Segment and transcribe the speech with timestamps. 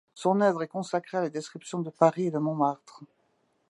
[0.15, 3.03] Son œuvre est consacrée à la description de Paris et de Montmartre.